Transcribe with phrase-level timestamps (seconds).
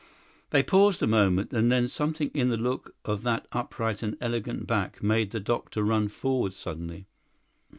[0.49, 4.65] They paused a moment, and then something in the look of that upright and elegant
[4.65, 7.05] back made the doctor run forward suddenly.